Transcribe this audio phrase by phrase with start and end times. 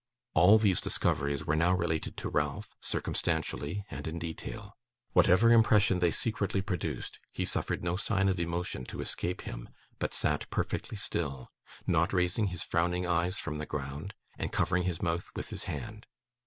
[0.33, 4.75] All these discoveries were now related to Ralph, circumstantially, and in detail.
[5.13, 9.69] Whatever impression they secretly produced, he suffered no sign of emotion to escape him,
[9.99, 11.51] but sat perfectly still,
[11.85, 16.07] not raising his frowning eyes from the ground, and covering his mouth with his hand.